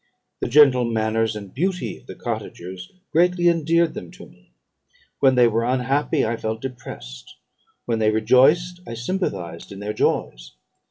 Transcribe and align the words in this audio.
The 0.39 0.47
gentle 0.47 0.83
manners 0.83 1.35
and 1.35 1.53
beauty 1.53 1.99
of 1.99 2.07
the 2.07 2.15
cottagers 2.15 2.91
greatly 3.11 3.47
endeared 3.47 3.93
them 3.93 4.09
to 4.13 4.25
me: 4.25 4.49
when 5.19 5.35
they 5.35 5.47
were 5.47 5.63
unhappy, 5.63 6.25
I 6.25 6.37
felt 6.37 6.59
depressed; 6.61 7.35
when 7.85 7.99
they 7.99 8.09
rejoiced, 8.09 8.79
I 8.87 8.95
sympathised 8.95 9.71
in 9.71 9.77
their 9.79 9.93
joys. 9.93 10.53